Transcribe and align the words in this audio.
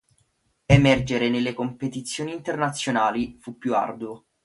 Emergere 0.65 1.29
nelle 1.29 1.53
competizioni 1.53 2.33
internazionali 2.33 3.37
fu 3.39 3.59
più 3.59 3.75
arduo. 3.75 4.25